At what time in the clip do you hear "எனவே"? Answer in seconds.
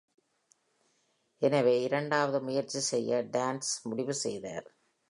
1.41-1.83